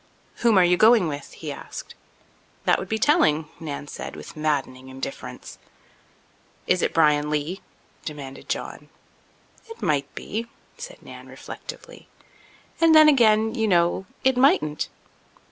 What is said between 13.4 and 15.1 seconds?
you know, it mightn't."